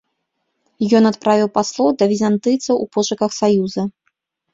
Ён 0.99 1.03
адправіў 1.09 1.49
паслоў 1.57 1.89
да 1.99 2.07
візантыйцаў 2.13 2.75
у 2.87 2.87
пошуках 2.97 3.31
саюза. 3.41 3.83